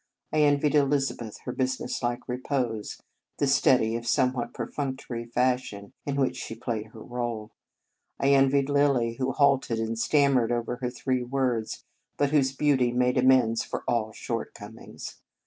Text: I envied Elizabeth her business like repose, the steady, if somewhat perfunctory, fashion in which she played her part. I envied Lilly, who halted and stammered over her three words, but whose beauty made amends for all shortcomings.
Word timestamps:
I 0.33 0.39
envied 0.39 0.73
Elizabeth 0.73 1.37
her 1.45 1.51
business 1.51 2.01
like 2.01 2.27
repose, 2.27 3.03
the 3.37 3.45
steady, 3.45 3.95
if 3.95 4.07
somewhat 4.07 4.51
perfunctory, 4.51 5.25
fashion 5.25 5.93
in 6.07 6.15
which 6.15 6.37
she 6.37 6.55
played 6.55 6.87
her 6.87 7.03
part. 7.03 7.51
I 8.19 8.29
envied 8.29 8.67
Lilly, 8.67 9.17
who 9.19 9.31
halted 9.31 9.77
and 9.79 9.99
stammered 9.99 10.51
over 10.51 10.77
her 10.77 10.89
three 10.89 11.21
words, 11.21 11.83
but 12.17 12.31
whose 12.31 12.51
beauty 12.55 12.91
made 12.91 13.15
amends 13.19 13.63
for 13.63 13.83
all 13.87 14.11
shortcomings. 14.11 15.21